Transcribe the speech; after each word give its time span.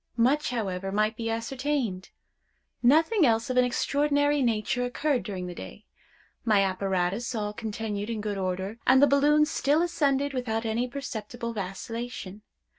Much, 0.17 0.49
however, 0.49 0.91
might 0.91 1.15
be 1.15 1.29
ascertained. 1.29 2.09
Nothing 2.81 3.23
else 3.23 3.51
of 3.51 3.57
an 3.57 3.63
extraordinary 3.63 4.41
nature 4.41 4.83
occurred 4.83 5.21
during 5.21 5.45
the 5.45 5.53
day. 5.53 5.85
My 6.43 6.63
apparatus 6.63 7.35
all 7.35 7.53
continued 7.53 8.09
in 8.09 8.19
good 8.19 8.39
order, 8.39 8.79
and 8.87 8.99
the 8.99 9.05
balloon 9.05 9.45
still 9.45 9.83
ascended 9.83 10.33
without 10.33 10.65
any 10.65 10.87
perceptible 10.87 11.53
vacillation. 11.53 12.41